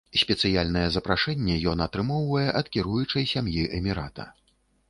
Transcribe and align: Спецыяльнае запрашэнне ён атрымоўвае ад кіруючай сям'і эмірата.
Спецыяльнае 0.19 0.85
запрашэнне 0.95 1.57
ён 1.73 1.85
атрымоўвае 1.87 2.49
ад 2.63 2.73
кіруючай 2.77 3.31
сям'і 3.33 3.67
эмірата. 3.83 4.31